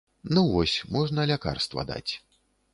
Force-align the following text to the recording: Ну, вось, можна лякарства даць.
Ну, 0.37 0.43
вось, 0.53 0.77
можна 0.95 1.27
лякарства 1.35 1.87
даць. 1.95 2.09